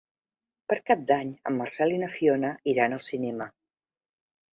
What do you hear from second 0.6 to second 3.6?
Per Cap d'Any en Marcel i na Fiona iran al cinema.